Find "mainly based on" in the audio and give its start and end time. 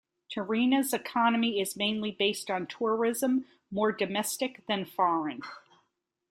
1.77-2.65